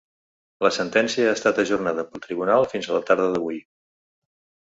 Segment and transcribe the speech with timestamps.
[0.67, 3.63] La sentència ha estat ajornada pel tribunal fins a la tarda d’avui.